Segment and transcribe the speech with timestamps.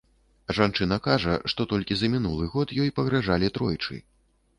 [0.59, 4.01] Жанчына кажа, што толькі за мінулы год ёй пагражалі тройчы.